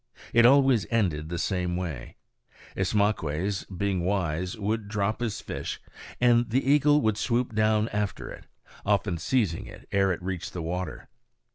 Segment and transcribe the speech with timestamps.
[0.33, 2.17] It always ended the same way.
[2.75, 5.79] Ismaques, being wise, would drop his fish,
[6.19, 8.47] and the eagle would swoop down after it,
[8.83, 11.07] often seizing it ere it reached the water.